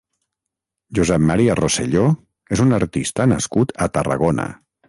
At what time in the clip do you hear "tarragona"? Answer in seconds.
3.99-4.49